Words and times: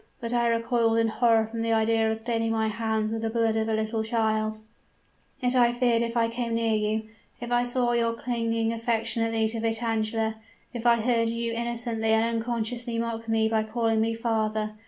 But 0.19 0.33
I 0.33 0.47
recoiled 0.47 0.97
in 0.97 1.09
horror 1.09 1.45
from 1.45 1.61
the 1.61 1.73
idea 1.73 2.09
of 2.09 2.17
staining 2.17 2.51
my 2.51 2.69
hands 2.69 3.11
with 3.11 3.21
the 3.21 3.29
blood 3.29 3.55
of 3.55 3.69
a 3.69 3.75
little 3.75 4.03
child 4.03 4.57
yet 5.39 5.53
I 5.53 5.71
feared 5.71 6.01
if 6.01 6.17
I 6.17 6.27
came 6.27 6.55
near 6.55 6.73
you 6.73 7.03
if 7.39 7.51
I 7.51 7.61
saw 7.61 7.91
your 7.91 8.13
clinging 8.15 8.73
affectionately 8.73 9.47
to 9.49 9.59
Vitangela 9.59 10.37
if 10.73 10.87
I 10.87 10.95
heard 10.95 11.29
you 11.29 11.53
innocently 11.53 12.09
and 12.13 12.25
unconsciously 12.37 12.97
mock 12.97 13.29
me 13.29 13.47
by 13.47 13.61
calling 13.61 14.01
me 14.01 14.15
'father!' 14.15 14.73